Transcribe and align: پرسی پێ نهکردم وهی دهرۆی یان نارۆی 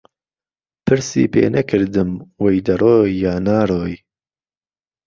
پرسی 0.85 1.23
پێ 1.33 1.43
نهکردم 1.55 2.09
وهی 2.41 2.59
دهرۆی 2.67 3.11
یان 3.23 3.41
نارۆی 3.45 3.95